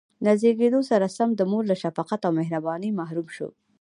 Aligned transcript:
له 0.25 0.31
زېږېدو 0.41 0.79
سره 0.91 1.05
سم 1.17 1.29
د 1.35 1.41
مور 1.51 1.63
له 1.71 1.75
شفقت 1.83 2.19
او 2.27 2.31
مهربانۍ 2.39 2.89
محروم 2.99 3.27
شو. 3.35 3.47